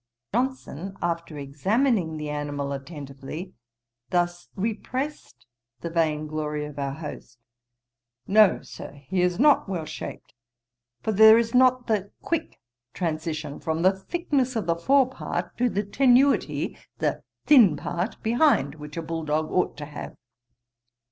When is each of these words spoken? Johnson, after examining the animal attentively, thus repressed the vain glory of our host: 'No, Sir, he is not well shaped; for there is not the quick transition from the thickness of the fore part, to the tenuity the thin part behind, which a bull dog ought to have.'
Johnson, 0.33 0.97
after 0.99 1.37
examining 1.37 2.17
the 2.17 2.27
animal 2.31 2.71
attentively, 2.73 3.53
thus 4.09 4.49
repressed 4.55 5.45
the 5.81 5.91
vain 5.91 6.25
glory 6.25 6.65
of 6.65 6.79
our 6.79 6.93
host: 6.93 7.37
'No, 8.25 8.63
Sir, 8.63 8.93
he 8.93 9.21
is 9.21 9.37
not 9.37 9.69
well 9.69 9.85
shaped; 9.85 10.33
for 11.03 11.11
there 11.11 11.37
is 11.37 11.53
not 11.53 11.85
the 11.85 12.09
quick 12.19 12.59
transition 12.95 13.59
from 13.59 13.83
the 13.83 13.91
thickness 13.95 14.55
of 14.55 14.65
the 14.65 14.75
fore 14.75 15.07
part, 15.07 15.55
to 15.59 15.69
the 15.69 15.83
tenuity 15.83 16.75
the 16.97 17.21
thin 17.45 17.77
part 17.77 18.19
behind, 18.23 18.73
which 18.73 18.97
a 18.97 19.03
bull 19.03 19.23
dog 19.23 19.51
ought 19.51 19.77
to 19.77 19.85
have.' 19.85 20.17